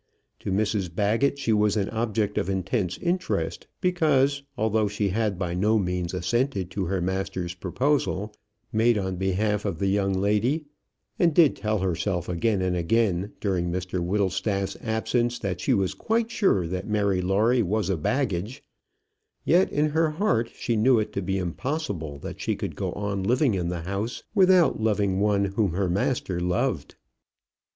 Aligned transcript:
To 0.39 0.51
Mrs 0.51 0.95
Baggett 0.95 1.37
she 1.37 1.53
was 1.53 1.77
an 1.77 1.87
object 1.91 2.39
of 2.39 2.49
intense 2.49 2.97
interest; 2.97 3.67
because, 3.81 4.41
although 4.57 4.87
she 4.87 5.09
had 5.09 5.37
by 5.37 5.53
no 5.53 5.77
means 5.77 6.15
assented 6.15 6.71
to 6.71 6.85
her 6.85 6.99
master's 6.99 7.53
proposal, 7.53 8.33
made 8.73 8.97
on 8.97 9.17
behalf 9.17 9.63
of 9.63 9.77
the 9.77 9.85
young 9.85 10.13
lady, 10.13 10.65
and 11.19 11.35
did 11.35 11.55
tell 11.55 11.77
herself 11.77 12.27
again 12.27 12.63
and 12.63 12.75
again 12.75 13.33
during 13.39 13.69
Mr 13.71 13.99
Whittlestaff's 13.99 14.75
absence 14.81 15.37
that 15.37 15.61
she 15.61 15.75
was 15.75 15.93
quite 15.93 16.31
sure 16.31 16.65
that 16.65 16.89
Mary 16.89 17.21
Lawrie 17.21 17.61
was 17.61 17.87
a 17.87 17.95
baggage, 17.95 18.63
yet 19.45 19.71
in 19.71 19.89
her 19.89 20.09
heart 20.09 20.49
she 20.55 20.75
knew 20.75 20.97
it 20.97 21.13
to 21.13 21.21
be 21.21 21.37
impossible 21.37 22.17
that 22.17 22.41
she 22.41 22.55
could 22.55 22.75
go 22.75 22.91
on 22.93 23.21
living 23.21 23.53
in 23.53 23.69
the 23.69 23.81
house 23.81 24.23
without 24.33 24.81
loving 24.81 25.19
one 25.19 25.45
whom 25.45 25.73
her 25.73 25.87
master 25.91 26.39
loved. 26.39 26.95